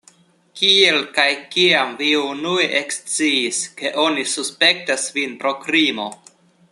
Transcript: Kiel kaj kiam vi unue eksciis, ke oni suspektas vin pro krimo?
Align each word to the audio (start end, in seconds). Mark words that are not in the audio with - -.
Kiel 0.59 0.95
kaj 1.17 1.25
kiam 1.55 1.91
vi 1.99 2.07
unue 2.21 2.65
eksciis, 2.79 3.61
ke 3.83 3.93
oni 4.07 4.25
suspektas 4.33 5.07
vin 5.19 5.37
pro 5.45 5.53
krimo? 5.69 6.09